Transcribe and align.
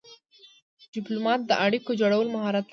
ډيپلومات 0.93 1.41
د 1.45 1.51
اړیکو 1.65 1.91
جوړولو 2.01 2.33
مهارت 2.35 2.65
لري. 2.65 2.69